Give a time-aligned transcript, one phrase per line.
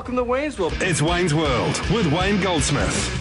[0.00, 0.72] Welcome to Wayne's World.
[0.80, 3.18] It's Wayne's World with Wayne Goldsmith.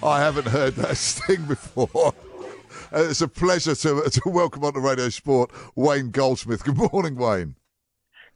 [0.00, 2.14] I haven't heard that sting before.
[2.92, 6.62] Uh, It's a pleasure to, to welcome on to Radio Sport Wayne Goldsmith.
[6.62, 7.56] Good morning, Wayne.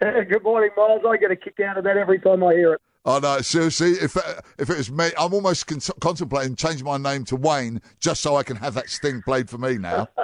[0.00, 1.02] Good morning, Miles.
[1.08, 2.80] I get a kick out of that every time I hear it.
[3.04, 6.96] Oh no, seriously, if uh, if it was me, I'm almost con- contemplating changing my
[6.96, 10.08] name to Wayne just so I can have that sting played for me now.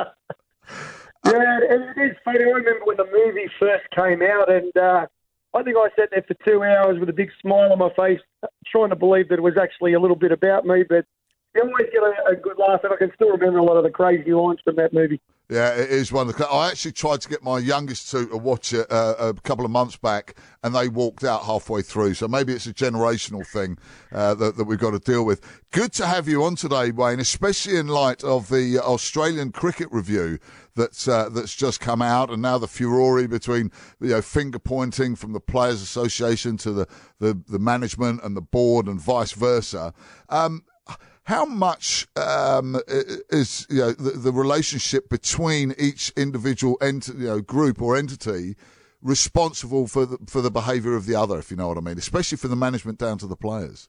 [1.24, 2.40] Yeah, it is funny.
[2.40, 5.06] I remember when the movie first came out, and uh,
[5.54, 8.20] I think I sat there for two hours with a big smile on my face,
[8.66, 10.84] trying to believe that it was actually a little bit about me.
[10.88, 11.04] But
[11.54, 13.84] you always get a, a good laugh, and I can still remember a lot of
[13.84, 15.20] the crazy lines from that movie.
[15.50, 16.46] Yeah, it is one of the.
[16.46, 19.72] I actually tried to get my youngest two to watch it uh, a couple of
[19.72, 22.14] months back, and they walked out halfway through.
[22.14, 23.76] So maybe it's a generational thing
[24.12, 25.40] uh, that, that we've got to deal with.
[25.72, 30.38] Good to have you on today, Wayne, especially in light of the Australian cricket review
[30.76, 35.16] that's uh, that's just come out, and now the furore between you know finger pointing
[35.16, 36.86] from the Players Association to the,
[37.18, 39.92] the, the management and the board, and vice versa.
[40.28, 40.62] Um,
[41.24, 47.40] how much um, is you know, the, the relationship between each individual ent- you know,
[47.40, 48.56] group or entity
[49.02, 51.98] responsible for the, for the behaviour of the other, if you know what I mean,
[51.98, 53.88] especially from the management down to the players?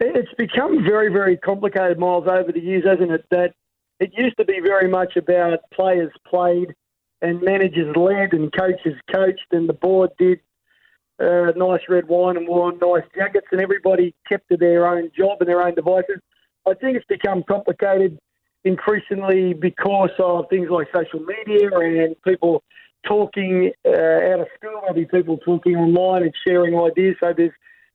[0.00, 3.24] It's become very, very complicated, Miles, over the years, hasn't it?
[3.30, 3.54] That
[4.00, 6.74] it used to be very much about players played
[7.22, 10.40] and managers led and coaches coached, and the board did
[11.20, 15.38] uh, nice red wine and wore nice jackets, and everybody kept to their own job
[15.40, 16.18] and their own devices.
[16.66, 18.18] I think it's become complicated
[18.64, 22.62] increasingly because of things like social media and people
[23.06, 27.16] talking uh, out of school, maybe people talking online and sharing ideas.
[27.20, 27.52] So there's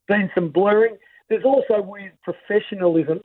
[0.07, 0.97] been some blurring.
[1.29, 3.21] There's also with professionalism,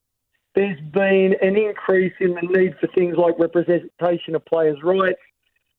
[0.55, 5.19] there's been an increase in the need for things like representation of players' rights.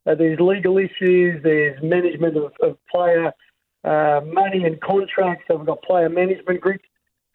[0.06, 1.42] Uh, there's legal issues.
[1.44, 3.32] There's management of, of player
[3.85, 5.46] uh, money and contracts.
[5.50, 6.85] We've got player management groups.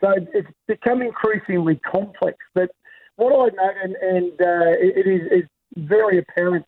[0.01, 2.39] So it's become increasingly complex.
[2.55, 2.71] But
[3.17, 5.43] what I know, and, and uh, it, is,
[5.77, 6.67] very apparent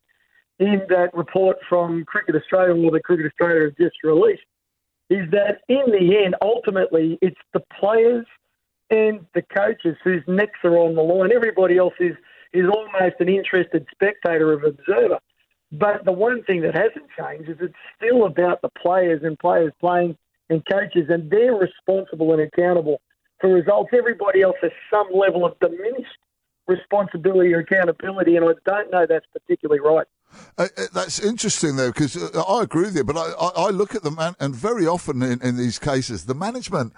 [0.59, 4.43] in that report from Cricket Australia, or the Cricket Australia has just released,
[5.09, 8.25] is that in the end, ultimately, it's the players
[8.89, 11.31] and the coaches whose necks are on the line.
[11.35, 12.15] Everybody else is,
[12.53, 15.19] is almost an interested spectator of observer.
[15.73, 19.73] But the one thing that hasn't changed is it's still about the players and players
[19.79, 20.15] playing
[20.49, 23.01] and coaches, and they're responsible and accountable
[23.41, 23.89] for results.
[23.97, 26.17] Everybody else has some level of diminished
[26.67, 30.05] responsibility or accountability, and I don't know that's particularly right.
[30.59, 33.03] Uh, uh, that's interesting, though, because uh, I agree with you.
[33.03, 36.35] But I, I, look at the man, and very often in, in these cases, the
[36.35, 36.93] management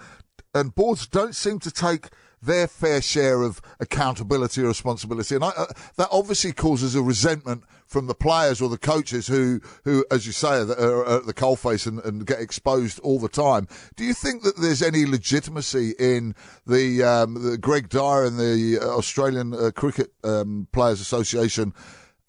[0.54, 2.08] and boards don't seem to take
[2.42, 5.66] their fair share of accountability or responsibility, and I, uh,
[5.96, 10.32] that obviously causes a resentment from the players or the coaches who, who, as you
[10.32, 13.68] say, are are at the coalface and, and get exposed all the time.
[13.96, 16.34] Do you think that there's any legitimacy in
[16.66, 21.72] the, um, the Greg Dyer and the Australian uh, Cricket um, Players Association?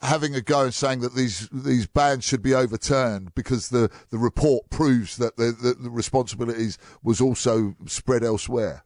[0.01, 4.17] having a go and saying that these these bans should be overturned because the, the
[4.17, 8.83] report proves that the, the, the responsibilities was also spread elsewhere.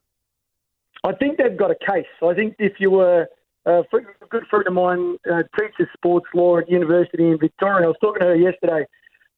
[1.03, 2.05] I think they've got a case.
[2.21, 3.27] I think if you were
[3.65, 7.87] uh, a good friend of mine uh, teaches sports law at university in Victoria, I
[7.87, 8.85] was talking to her yesterday,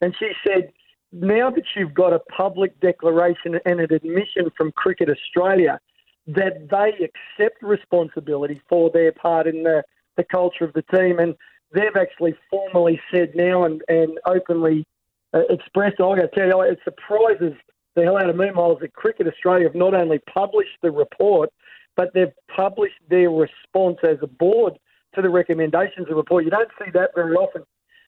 [0.01, 0.71] and she said,
[1.11, 5.79] now that you've got a public declaration and an admission from Cricket Australia
[6.27, 9.83] that they accept responsibility for their part in the,
[10.17, 11.35] the culture of the team, and
[11.73, 14.85] they've actually formally said now and, and openly
[15.33, 17.53] uh, expressed, I'm going to tell you, it surprises
[17.95, 21.49] the hell out of me, Miles, that Cricket Australia have not only published the report,
[21.95, 24.73] but they've published their response as a board
[25.15, 26.43] to the recommendations of the report.
[26.43, 27.63] You don't see that very often.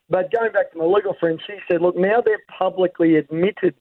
[0.09, 3.75] But going back to my legal friend, she said, look, now they've publicly admitted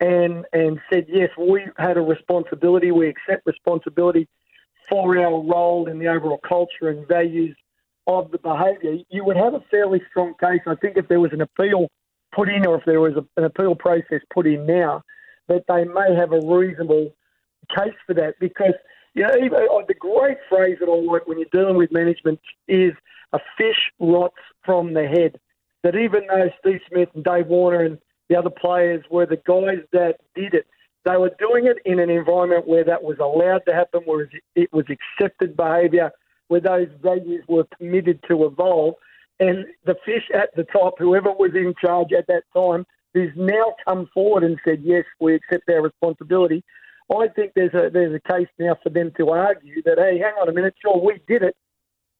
[0.00, 4.26] and and said, yes, we had a responsibility, we accept responsibility
[4.88, 7.56] for our role in the overall culture and values
[8.06, 8.96] of the behaviour.
[9.10, 11.88] You would have a fairly strong case, I think, if there was an appeal
[12.32, 15.02] put in or if there was a, an appeal process put in now,
[15.52, 17.14] that they may have a reasonable
[17.76, 18.74] case for that because
[19.14, 22.40] you know even, uh, the great phrase that I like when you're dealing with management
[22.68, 22.92] is
[23.32, 25.38] a fish rots from the head.
[25.82, 29.84] That even though Steve Smith and Dave Warner and the other players were the guys
[29.92, 30.66] that did it,
[31.04, 34.72] they were doing it in an environment where that was allowed to happen, where it
[34.72, 36.12] was accepted behaviour,
[36.48, 38.94] where those values were permitted to evolve.
[39.40, 43.74] And the fish at the top, whoever was in charge at that time, who's now
[43.86, 46.64] come forward and said, yes, we accept our responsibility.
[47.10, 50.32] I think there's a there's a case now for them to argue that, hey, hang
[50.40, 51.56] on a minute, sure, we did it.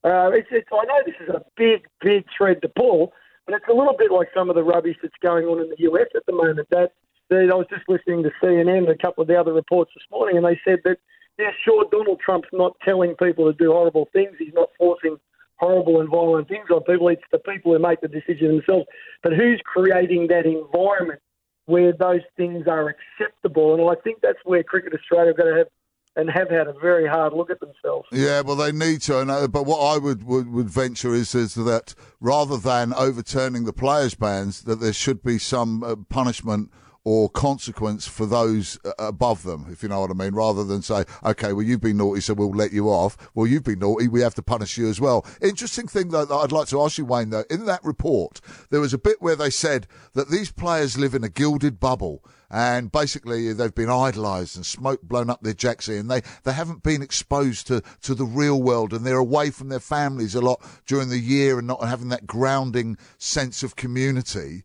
[0.04, 3.12] Uh, it's, it's, I know this is a big, big thread to pull,
[3.46, 5.90] but it's a little bit like some of the rubbish that's going on in the
[5.90, 6.68] US at the moment.
[6.70, 6.92] That,
[7.30, 10.04] that I was just listening to CNN and a couple of the other reports this
[10.10, 10.98] morning, and they said that,
[11.38, 14.32] yeah, sure, Donald Trump's not telling people to do horrible things.
[14.38, 15.18] He's not forcing
[15.62, 17.08] horrible and violent things on people.
[17.08, 18.86] It's the people who make the decision themselves.
[19.22, 21.20] But who's creating that environment
[21.66, 23.74] where those things are acceptable?
[23.74, 25.68] And I think that's where Cricket Australia are going to have
[26.14, 28.06] and have had a very hard look at themselves.
[28.12, 29.20] Yeah, well, they need to.
[29.20, 33.64] And, uh, but what I would, would, would venture is, is that rather than overturning
[33.64, 36.70] the players' bans, that there should be some uh, punishment
[37.04, 40.82] or consequence for those uh, above them, if you know what I mean, rather than
[40.82, 43.16] say, okay, well, you've been naughty, so we'll let you off.
[43.34, 45.26] Well, you've been naughty, we have to punish you as well.
[45.40, 48.40] Interesting thing, though, that I'd like to ask you, Wayne, though, in that report,
[48.70, 52.24] there was a bit where they said that these players live in a gilded bubble
[52.52, 56.82] and basically they've been idolised and smoke blown up their jacksie and they, they haven't
[56.82, 60.62] been exposed to, to the real world and they're away from their families a lot
[60.86, 64.64] during the year and not having that grounding sense of community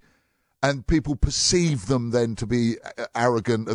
[0.62, 3.70] and people perceive them then to be uh, arrogant.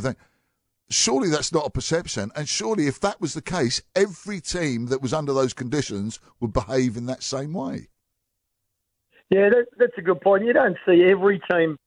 [0.90, 2.30] Surely that's not a perception.
[2.34, 6.52] And surely, if that was the case, every team that was under those conditions would
[6.52, 7.88] behave in that same way.
[9.30, 10.44] Yeah, that, that's a good point.
[10.44, 11.78] You don't see every team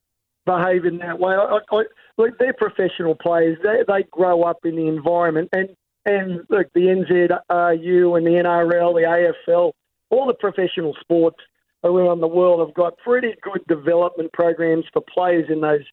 [0.46, 1.36] behave in that way.
[1.36, 1.84] I, I,
[2.18, 3.58] look, they're professional players.
[3.62, 5.50] They, they grow up in the environment.
[5.54, 5.70] And,
[6.06, 9.74] and look, the NZRU and the NRL, the AFL,
[10.10, 11.38] all the professional sports–
[11.86, 15.84] around the world have got pretty good development programs for players in those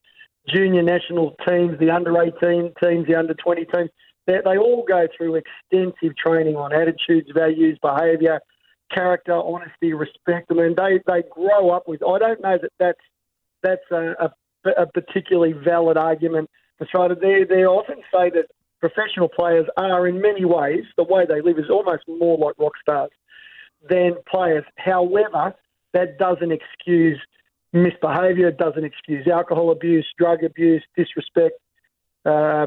[0.48, 3.90] junior national teams, the under 18 teams, the under 20 teams.
[4.26, 8.40] They, they all go through extensive training on attitudes, values, behaviour,
[8.92, 10.46] character, honesty, respect.
[10.50, 12.02] I mean, they, they grow up with.
[12.02, 13.00] I don't know that that's
[13.62, 16.50] that's a, a, a particularly valid argument
[16.90, 17.08] try.
[17.08, 18.46] They they often say that
[18.80, 22.72] professional players are in many ways the way they live is almost more like rock
[22.80, 23.10] stars
[23.88, 24.64] than players.
[24.76, 25.54] However,
[25.92, 27.20] that doesn't excuse
[27.72, 31.58] misbehaviour, it doesn't excuse alcohol abuse, drug abuse, disrespect
[32.24, 32.66] uh,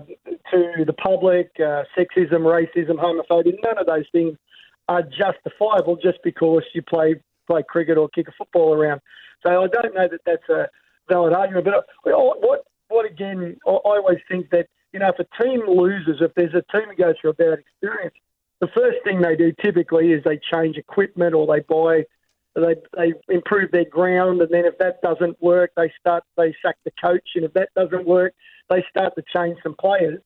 [0.52, 3.54] to the public, uh, sexism, racism, homophobia.
[3.64, 4.38] None of those things
[4.88, 7.16] are justifiable just because you play
[7.48, 9.02] play cricket or kick a football around.
[9.46, 10.68] So I don't know that that's a
[11.10, 11.66] valid argument.
[11.66, 13.58] But what what again?
[13.66, 16.98] I always think that you know if a team loses, if there's a team that
[16.98, 18.16] goes through a bad experience,
[18.62, 22.04] the first thing they do typically is they change equipment or they buy
[22.56, 26.78] they they improve their ground, and then if that doesn't work, they start they sack
[26.86, 28.34] the coach, and if that doesn't work,
[28.70, 30.20] they start to change some players.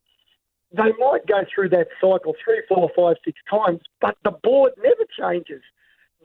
[0.71, 5.05] They might go through that cycle three, four, five, six times, but the board never
[5.19, 5.63] changes.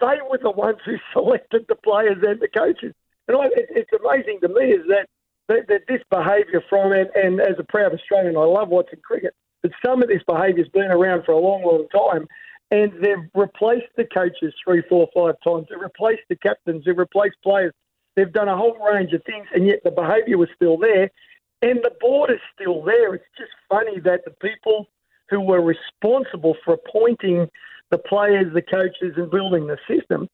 [0.01, 2.95] They were the ones who selected the players and the coaches,
[3.27, 5.09] and I, it, it's amazing to me is that
[5.49, 9.35] that, that this behaviour from and, and as a proud Australian, I love watching cricket.
[9.63, 12.27] But some of this behaviour's been around for a long, long time,
[12.71, 15.67] and they've replaced the coaches three, four, five times.
[15.69, 16.85] They've replaced the captains.
[16.85, 17.73] They've replaced players.
[18.17, 21.11] They've done a whole range of things, and yet the behaviour was still there,
[21.63, 23.15] and the board is still there.
[23.15, 24.87] It's just funny that the people
[25.31, 27.49] who were responsible for appointing
[27.91, 30.29] the players, the coaches, and building the system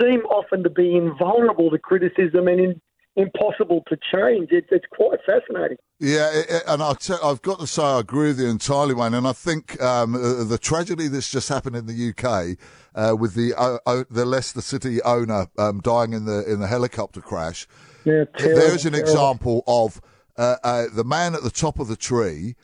[0.00, 2.80] seem often to be invulnerable to criticism and in,
[3.16, 4.50] impossible to change.
[4.52, 5.78] It, it's quite fascinating.
[5.98, 9.14] Yeah, and i t- I've got to say I agree with you entirely, Wayne.
[9.14, 12.58] And I think um, uh, the tragedy that's just happened in the UK
[12.94, 17.20] uh, with the uh, the Leicester City owner um, dying in the in the helicopter
[17.20, 17.66] crash.
[18.04, 19.10] Yeah, terrible, there's an terrible.
[19.10, 20.00] example of
[20.36, 22.54] uh, uh, the man at the top of the tree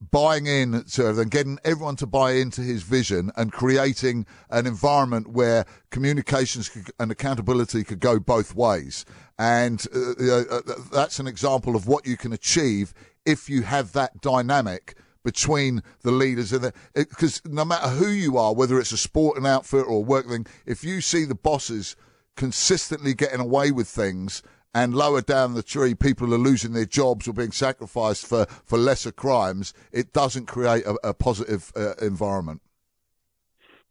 [0.00, 5.28] buying in to and getting everyone to buy into his vision and creating an environment
[5.28, 9.04] where communications and accountability could go both ways.
[9.38, 10.60] And uh, uh,
[10.92, 12.94] that's an example of what you can achieve
[13.26, 18.38] if you have that dynamic between the leaders and the because no matter who you
[18.38, 21.94] are, whether it's a sporting outfit or a work thing, if you see the bosses
[22.36, 24.42] consistently getting away with things
[24.74, 28.78] and lower down the tree, people are losing their jobs or being sacrificed for, for
[28.78, 32.60] lesser crimes, it doesn't create a, a positive uh, environment.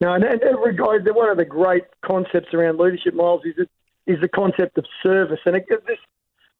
[0.01, 3.67] No, and, and regard, one of the great concepts around leadership, Miles, is
[4.07, 5.39] is the concept of service.
[5.45, 5.99] And it, this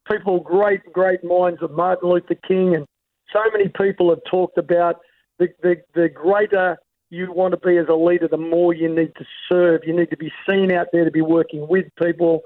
[0.09, 2.85] people, great, great minds of Martin Luther King, and
[3.33, 4.97] so many people have talked about
[5.39, 6.77] the, the, the greater
[7.09, 9.81] you want to be as a leader, the more you need to serve.
[9.83, 12.41] You need to be seen out there to be working with people,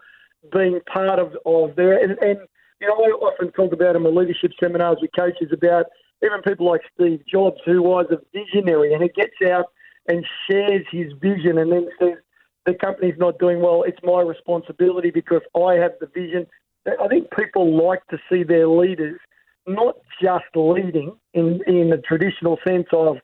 [0.52, 2.02] being part of, of their.
[2.02, 2.40] And, and
[2.82, 5.86] you know, I often talk about in my leadership seminars with coaches about
[6.24, 9.66] even people like Steve Jobs, who was a visionary and he gets out
[10.08, 12.18] and shares his vision and then says,
[12.66, 16.48] the company's not doing well, it's my responsibility because I have the vision.
[16.88, 19.20] I think people like to see their leaders
[19.68, 23.18] not just leading in, in the traditional sense of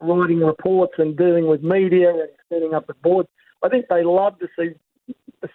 [0.00, 3.26] writing reports and dealing with media and setting up a board.
[3.62, 4.74] I think they love to see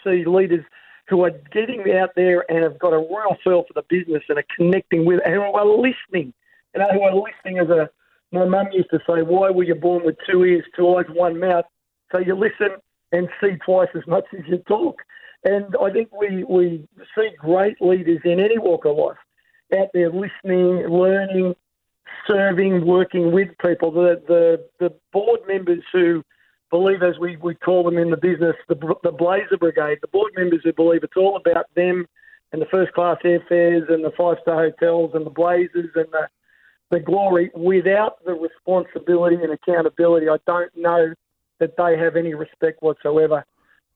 [0.03, 0.63] see leaders
[1.11, 4.39] who are getting out there and have got a real feel for the business and
[4.39, 6.33] are connecting with and who are listening.
[6.73, 7.89] You know, who are listening as a
[8.31, 11.39] my mum used to say, Why were you born with two ears, two eyes, one
[11.39, 11.65] mouth?
[12.11, 12.77] So you listen
[13.11, 15.01] and see twice as much as you talk.
[15.43, 19.17] And I think we, we see great leaders in any walk of life
[19.77, 21.55] out there listening, learning,
[22.27, 23.91] serving, working with people.
[23.91, 26.23] The, the, the board members who
[26.71, 30.31] believe, as we, we call them in the business, the, the Blazer Brigade, the board
[30.35, 32.07] members who believe it's all about them
[32.51, 36.27] and the first class airfares and the five star hotels and the Blazers and the,
[36.89, 40.27] the glory without the responsibility and accountability.
[40.27, 41.13] I don't know
[41.59, 43.45] that they have any respect whatsoever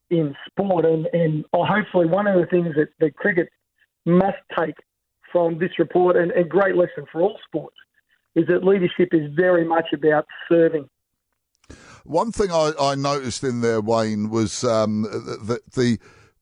[0.09, 0.85] in sport.
[0.85, 3.49] And, and oh, hopefully, one of the things that, that cricket
[4.05, 4.75] must take
[5.31, 7.75] from this report, and a great lesson for all sports,
[8.35, 10.87] is that leadership is very much about serving.
[12.05, 15.97] One thing I, I noticed in there, Wayne, was um, that the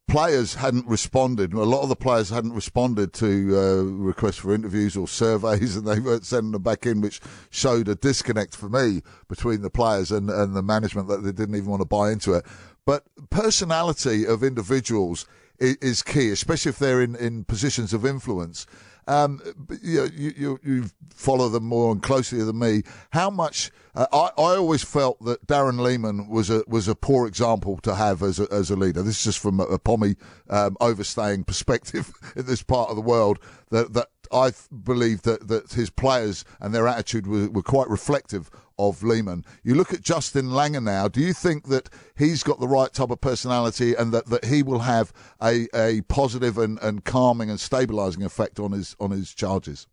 [0.09, 1.53] players hadn't responded.
[1.53, 5.87] A lot of the players hadn't responded to uh, requests for interviews or surveys, and
[5.87, 10.11] they weren't sending them back in, which showed a disconnect for me between the players
[10.11, 12.45] and, and the management that they didn't even want to buy into it.
[12.85, 15.25] But personality of individuals
[15.59, 18.67] is, is key, especially if they're in, in positions of influence.
[19.07, 19.41] Um,
[19.81, 22.83] you, you, you follow them more and closely than me.
[23.11, 23.71] How much?
[23.95, 27.95] Uh, I, I always felt that Darren Lehmann was a was a poor example to
[27.95, 29.03] have as a, as a leader.
[29.03, 30.15] This is just from a, a Pommy
[30.49, 33.39] um, overstaying perspective in this part of the world.
[33.69, 38.49] That that I believe that, that his players and their attitude were, were quite reflective
[38.77, 39.45] of Lehmann.
[39.63, 41.07] You look at Justin Langer now.
[41.07, 44.63] Do you think that he's got the right type of personality and that, that he
[44.63, 49.33] will have a, a positive and, and calming and stabilising effect on his on his
[49.33, 49.87] charges?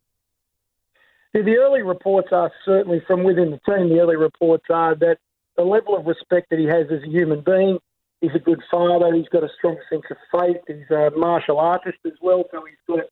[1.34, 3.88] Yeah, the early reports are certainly from within the team.
[3.88, 5.18] The early reports are that
[5.56, 7.78] the level of respect that he has as a human being.
[8.20, 9.14] He's a good father.
[9.14, 10.58] He's got a strong sense of faith.
[10.66, 13.06] He's a martial artist as well, so he's got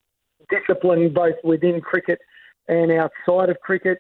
[0.50, 2.18] discipline both within cricket
[2.68, 3.98] and outside of cricket.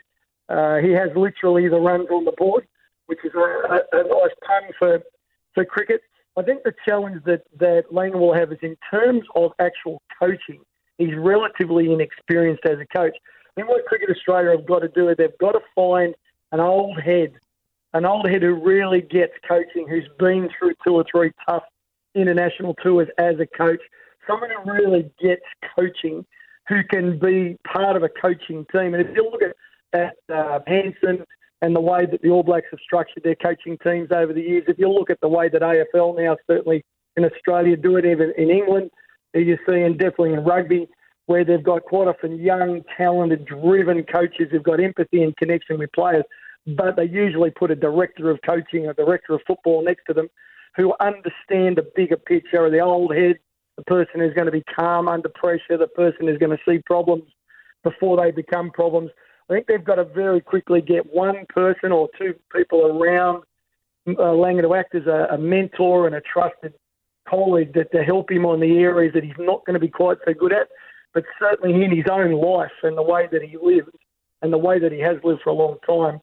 [0.48, 2.66] Uh, he has literally the runs on the board,
[3.06, 5.00] which is a, a, a nice pun for,
[5.54, 6.00] for cricket.
[6.36, 10.60] I think the challenge that, that Lane will have is in terms of actual coaching,
[10.96, 13.16] he's relatively inexperienced as a coach.
[13.16, 16.14] I think what Cricket Australia have got to do is they've got to find
[16.52, 17.32] an old head,
[17.92, 21.64] an old head who really gets coaching, who's been through two or three tough
[22.14, 23.80] international tours as a coach,
[24.26, 25.42] someone who really gets
[25.74, 26.24] coaching,
[26.68, 28.94] who can be part of a coaching team.
[28.94, 29.56] And if you look at,
[29.98, 31.24] at uh, Hansen
[31.62, 34.64] and the way that the All Blacks have structured their coaching teams over the years,
[34.68, 36.84] if you look at the way that AFL now, certainly
[37.16, 38.90] in Australia, do it, even in England,
[39.34, 40.88] you see, and definitely in rugby,
[41.26, 45.92] where they've got quite often young, talented, driven coaches who've got empathy and connection with
[45.92, 46.24] players,
[46.66, 50.28] but they usually put a director of coaching, a director of football next to them
[50.76, 53.38] who understand the bigger picture the old head,
[53.78, 55.78] the person is going to be calm under pressure.
[55.78, 57.22] The person is going to see problems
[57.84, 59.10] before they become problems.
[59.48, 63.44] I think they've got to very quickly get one person or two people around
[64.08, 66.74] uh, Langer to act as a, a mentor and a trusted
[67.28, 70.18] colleague that to help him on the areas that he's not going to be quite
[70.26, 70.68] so good at,
[71.14, 73.88] but certainly in his own life and the way that he lives
[74.42, 76.20] and the way that he has lived for a long time,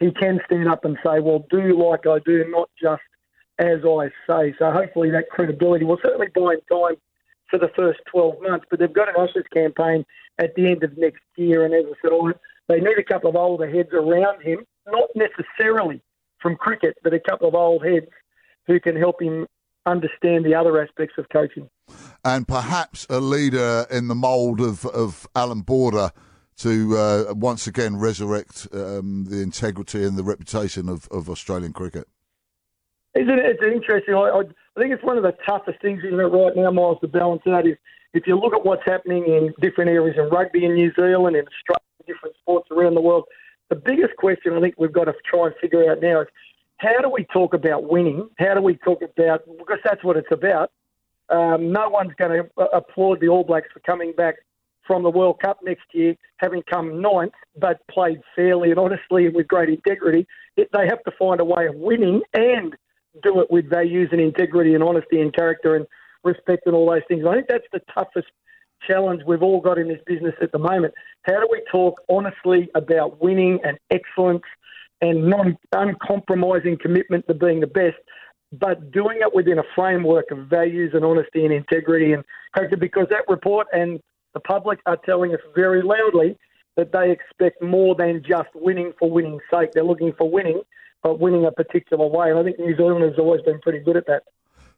[0.00, 3.02] he can stand up and say, well, do like I do, not just
[3.58, 4.54] as I say.
[4.58, 6.96] So hopefully that credibility will certainly buy him time
[7.48, 8.66] for the first 12 months.
[8.70, 10.04] But they've got an Ashes campaign
[10.38, 11.64] at the end of next year.
[11.64, 16.02] And as I said, they need a couple of older heads around him, not necessarily
[16.40, 18.06] from cricket, but a couple of old heads
[18.66, 19.46] who can help him
[19.86, 21.68] understand the other aspects of coaching.
[22.24, 26.10] And perhaps a leader in the mould of, of Allan Border
[26.58, 32.08] to uh, once again resurrect um, the integrity and the reputation of, of Australian cricket.
[33.16, 33.46] Isn't it?
[33.46, 34.14] It's interesting.
[34.14, 34.42] I, I,
[34.80, 37.66] think it's one of the toughest things, isn't it, right now, Miles, to balance out
[37.66, 37.76] is
[38.12, 41.48] if you look at what's happening in different areas in rugby in New Zealand and
[41.48, 43.24] Australia, different sports around the world.
[43.68, 46.28] The biggest question I think we've got to try and figure out now is
[46.78, 48.28] how do we talk about winning?
[48.38, 50.70] How do we talk about because that's what it's about.
[51.28, 54.36] Um, no one's going to applaud the All Blacks for coming back
[54.86, 59.34] from the World Cup next year, having come ninth, but played fairly and honestly and
[59.34, 62.76] with great integrity, it, they have to find a way of winning and
[63.22, 65.86] do it with values and integrity and honesty and character and
[66.24, 67.24] respect and all those things.
[67.26, 68.28] I think that's the toughest
[68.86, 70.94] challenge we've all got in this business at the moment.
[71.22, 74.44] How do we talk honestly about winning and excellence
[75.00, 77.96] and non uncompromising commitment to being the best,
[78.52, 82.76] but doing it within a framework of values and honesty and integrity and character?
[82.76, 84.00] Because that report and
[84.34, 86.36] the public are telling us very loudly
[86.76, 89.72] that they expect more than just winning for winning's sake.
[89.72, 90.60] They're looking for winning,
[91.06, 92.30] but winning a particular way.
[92.30, 94.24] And I think New Zealand has always been pretty good at that.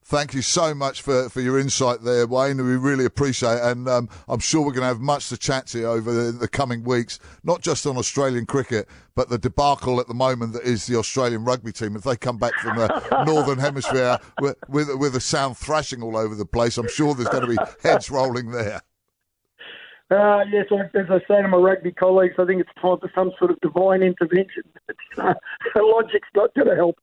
[0.04, 2.58] Thank you so much for, for your insight there, Wayne.
[2.58, 3.62] We really appreciate it.
[3.62, 6.32] And um, I'm sure we're going to have much to chat to you over the,
[6.32, 10.64] the, coming weeks, not just on Australian cricket, but the debacle at the moment that
[10.64, 11.96] is the Australian rugby team.
[11.96, 16.16] If they come back from the Northern Hemisphere with, with, with a sound thrashing all
[16.16, 18.82] over the place, I'm sure there's going to be heads rolling there.
[20.10, 23.30] Uh, yes, as I say to my rugby colleagues, I think it's time for some
[23.38, 24.62] sort of divine intervention.
[25.18, 25.34] Uh,
[25.76, 26.96] logic's not going to help.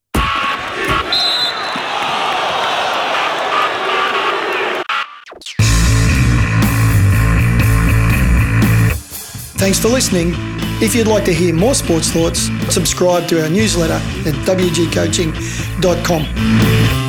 [9.57, 10.33] Thanks for listening.
[10.81, 17.04] If you'd like to hear more sports thoughts, subscribe to our newsletter at wgcoaching.com.